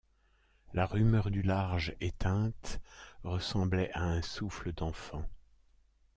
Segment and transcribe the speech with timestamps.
[0.73, 2.81] La rumeur du large, éteinte,
[3.23, 5.23] ressemblait à un souffle d’enfant.